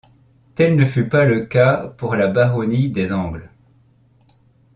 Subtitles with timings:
[0.55, 3.51] Tel ne fut pas le cas pour la Baronnie des Angles.